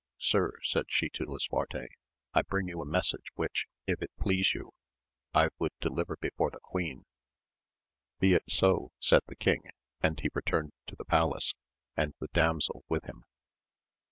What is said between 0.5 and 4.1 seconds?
said she to Lisuarte, I bring you a message which, if it